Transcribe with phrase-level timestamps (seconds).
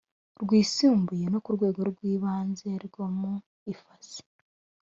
[0.41, 3.33] Rwisumbuye no ku rwego rw Ibanze bwo mu
[3.73, 4.21] ifasi